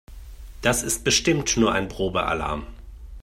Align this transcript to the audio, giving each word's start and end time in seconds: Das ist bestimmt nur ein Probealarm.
Das 0.63 0.81
ist 0.81 1.03
bestimmt 1.03 1.57
nur 1.57 1.73
ein 1.73 1.87
Probealarm. 1.87 2.65